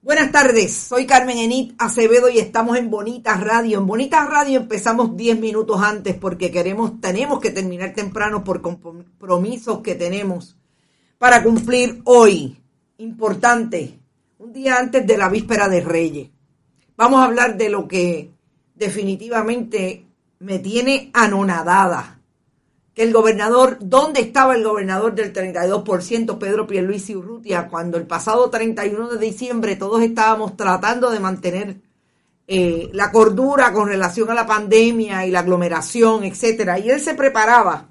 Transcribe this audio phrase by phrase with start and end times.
[0.00, 3.78] Buenas tardes, soy Carmen Enit Acevedo y estamos en Bonitas Radio.
[3.78, 9.80] En Bonitas Radio empezamos 10 minutos antes porque queremos, tenemos que terminar temprano por compromisos
[9.80, 10.56] que tenemos
[11.18, 12.56] para cumplir hoy.
[12.98, 13.98] Importante,
[14.38, 16.30] un día antes de la víspera de Reyes.
[16.96, 18.30] Vamos a hablar de lo que
[18.76, 20.06] definitivamente
[20.38, 22.17] me tiene anonadada
[22.98, 29.10] el gobernador, ¿dónde estaba el gobernador del 32%, Pedro Pierluisi Urrutia, cuando el pasado 31
[29.10, 31.80] de diciembre todos estábamos tratando de mantener
[32.48, 37.14] eh, la cordura con relación a la pandemia y la aglomeración, etcétera, y él se
[37.14, 37.88] preparaba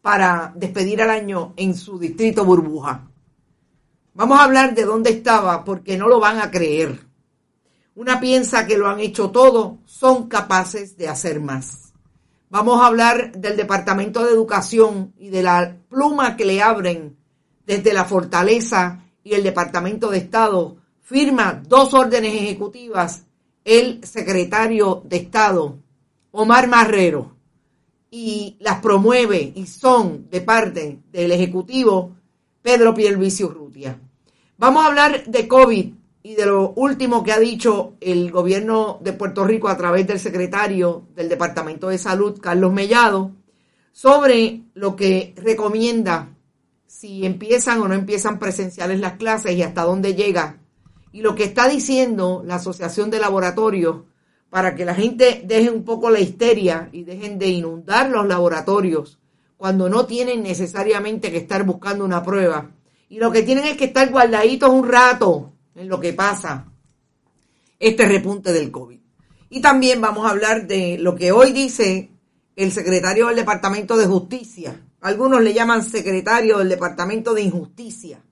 [0.00, 3.10] para despedir al año en su distrito burbuja.
[4.14, 6.98] Vamos a hablar de dónde estaba porque no lo van a creer.
[7.94, 11.89] Una piensa que lo han hecho todo, son capaces de hacer más.
[12.52, 17.16] Vamos a hablar del Departamento de Educación y de la pluma que le abren
[17.64, 20.76] desde la fortaleza y el Departamento de Estado.
[21.00, 23.22] Firma dos órdenes ejecutivas
[23.64, 25.78] el secretario de Estado,
[26.32, 27.36] Omar Marrero,
[28.10, 32.16] y las promueve y son de parte del Ejecutivo
[32.62, 33.96] Pedro Pierluisi Urrutia.
[34.58, 39.14] Vamos a hablar de COVID y de lo último que ha dicho el gobierno de
[39.14, 43.32] Puerto Rico a través del secretario del Departamento de Salud, Carlos Mellado,
[43.92, 46.36] sobre lo que recomienda
[46.86, 50.58] si empiezan o no empiezan presenciales las clases y hasta dónde llega.
[51.12, 54.02] Y lo que está diciendo la Asociación de Laboratorios
[54.50, 59.18] para que la gente deje un poco la histeria y dejen de inundar los laboratorios
[59.56, 62.70] cuando no tienen necesariamente que estar buscando una prueba.
[63.08, 66.66] Y lo que tienen es que estar guardaditos un rato en lo que pasa
[67.78, 69.00] este repunte del COVID.
[69.48, 72.10] Y también vamos a hablar de lo que hoy dice
[72.54, 74.78] el secretario del Departamento de Justicia.
[75.00, 78.22] Algunos le llaman secretario del Departamento de Injusticia.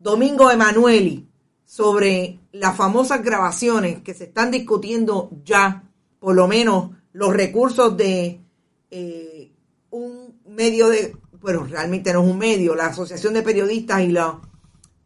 [0.00, 1.28] Domingo Emanueli,
[1.64, 5.84] sobre las famosas grabaciones que se están discutiendo ya,
[6.18, 8.40] por lo menos los recursos de
[8.90, 9.52] eh,
[9.90, 14.40] un medio de, bueno, realmente no es un medio, la Asociación de Periodistas y la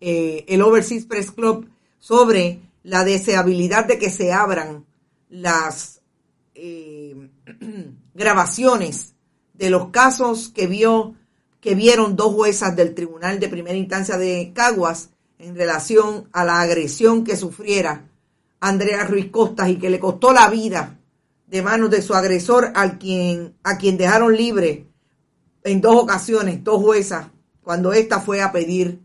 [0.00, 1.68] eh, el Overseas Press Club
[1.98, 4.86] sobre la deseabilidad de que se abran
[5.28, 6.00] las
[6.54, 7.30] eh,
[8.14, 9.14] grabaciones
[9.54, 11.14] de los casos que vio
[11.60, 16.60] que vieron dos juezas del Tribunal de Primera Instancia de Caguas en relación a la
[16.60, 18.08] agresión que sufriera
[18.60, 20.98] Andrea Ruiz Costas y que le costó la vida
[21.46, 24.86] de manos de su agresor al quien, a quien dejaron libre
[25.64, 27.26] en dos ocasiones, dos juezas,
[27.62, 29.00] cuando ésta fue a pedir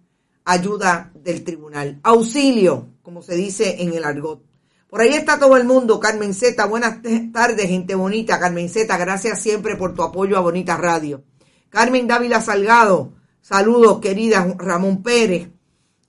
[0.46, 2.00] ayuda del tribunal.
[2.04, 4.42] Auxilio, como se dice en el argot.
[4.90, 6.00] Por ahí está todo el mundo.
[6.00, 7.00] Carmen Z, buenas
[7.34, 8.40] tardes, gente bonita.
[8.40, 11.24] Carmen Z, gracias siempre por tu apoyo a Bonita Radio.
[11.70, 15.50] Carmen Dávila Salgado, saludos, querida Ramón Pérez.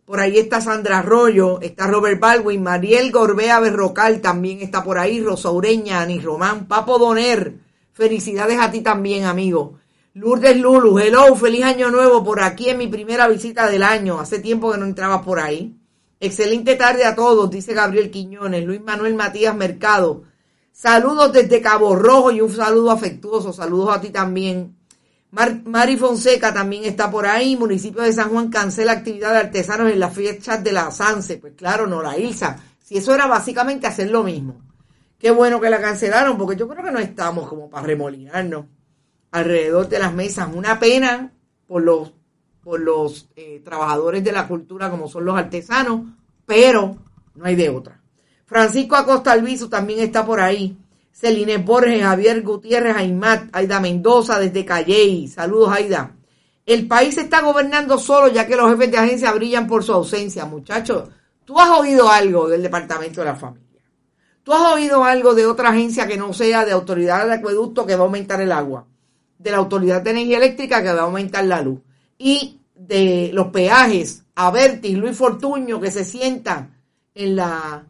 [0.05, 5.23] Por ahí está Sandra Arroyo, está Robert Baldwin, Mariel Gorbea Berrocal también está por ahí,
[5.23, 7.55] Rosa Ureña, Ani Román, Papo Doner.
[7.95, 9.79] Felicidades a ti también, amigo.
[10.17, 14.21] Lourdes Lulu, hello, feliz año nuevo por aquí en mi primera visita del año.
[14.21, 15.77] Hace tiempo que no entraba por ahí.
[16.21, 20.23] Excelente tarde a todos, dice Gabriel Quiñones, Luis Manuel Matías Mercado.
[20.71, 23.53] Saludos desde Cabo Rojo y un saludo afectuoso.
[23.53, 24.77] Saludos a ti también.
[25.33, 27.57] Mari Fonseca también está por ahí.
[27.57, 31.39] Municipio de San Juan cancela actividad de artesanos en las fiestas de la Sanse.
[31.39, 32.57] Pues claro, no la Ilsa.
[32.81, 34.61] Si eso era básicamente hacer lo mismo.
[35.19, 38.67] Qué bueno que la cancelaron, porque yo creo que no estamos como para remolinarnos
[39.35, 40.49] alrededor de las mesas.
[40.55, 41.33] Una pena
[41.67, 42.13] por los,
[42.63, 46.03] por los eh, trabajadores de la cultura como son los artesanos,
[46.47, 46.97] pero
[47.35, 48.01] no hay de otra.
[48.47, 50.79] Francisco Acosta Alviso también está por ahí.
[51.11, 55.27] Celine Borges, Javier Gutiérrez, Aymat, Aida Mendoza desde Calley.
[55.27, 56.13] Saludos, Aida.
[56.65, 60.45] El país está gobernando solo ya que los jefes de agencia brillan por su ausencia.
[60.45, 61.09] Muchachos,
[61.45, 63.83] ¿tú has oído algo del Departamento de la Familia?
[64.45, 67.97] ¿Tú has oído algo de otra agencia que no sea de autoridad de acueducto que
[67.97, 68.87] va a aumentar el agua?
[69.39, 71.81] De la Autoridad de Energía Eléctrica que va a aumentar la luz
[72.19, 76.75] y de los peajes a Vertis, Luis Fortuño que se sientan
[77.15, 77.87] en la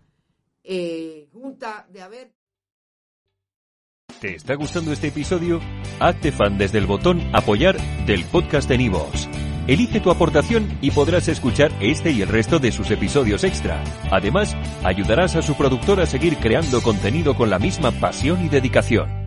[0.63, 2.35] eh, Junta de Avertis.
[4.21, 5.61] ¿Te está gustando este episodio?
[6.01, 7.77] Hazte fan desde el botón apoyar
[8.07, 9.29] del podcast de Nivos.
[9.67, 13.83] Elige tu aportación y podrás escuchar este y el resto de sus episodios extra.
[14.11, 19.24] Además, ayudarás a su productor a seguir creando contenido con la misma pasión y dedicación.